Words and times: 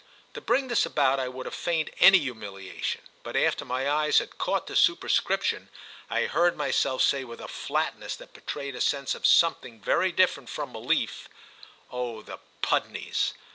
To 0.33 0.41
bring 0.41 0.67
this 0.67 0.83
about 0.83 1.19
I 1.19 1.27
would 1.27 1.45
have 1.45 1.53
feigned 1.53 1.91
any 1.99 2.17
humiliation; 2.17 3.01
but 3.21 3.35
after 3.35 3.63
my 3.63 3.87
eyes 3.87 4.17
had 4.17 4.39
caught 4.39 4.65
the 4.65 4.75
superscription 4.75 5.69
I 6.09 6.23
heard 6.25 6.57
myself 6.57 7.03
say 7.03 7.23
with 7.23 7.39
a 7.39 7.47
flatness 7.47 8.15
that 8.15 8.33
betrayed 8.33 8.73
a 8.73 8.81
sense 8.81 9.13
of 9.13 9.27
something 9.27 9.79
very 9.79 10.11
different 10.11 10.49
from 10.49 10.73
relief: 10.73 11.29
"Oh 11.91 12.23
the 12.23 12.39
Pudneys!" 12.63 13.33